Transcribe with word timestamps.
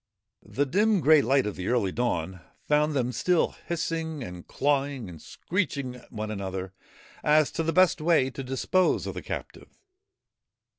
The 0.41 0.65
dim 0.65 0.99
grey 0.99 1.21
light 1.21 1.45
of 1.45 1.55
the 1.55 1.67
early 1.67 1.91
dawn 1.91 2.41
found 2.67 2.93
them 2.93 3.11
still 3.11 3.51
hissing 3.67 4.23
and 4.23 4.47
clawing 4.47 5.07
and 5.07 5.21
screeching 5.21 5.95
at 5.95 6.11
one 6.11 6.31
another 6.31 6.73
as 7.23 7.51
to 7.51 7.61
the 7.61 7.71
best 7.71 8.01
way 8.01 8.31
to 8.31 8.43
dispose 8.43 9.05
of 9.05 9.13
the 9.13 9.21
captive. 9.21 9.79